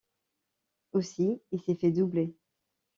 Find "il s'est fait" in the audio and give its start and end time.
1.51-1.91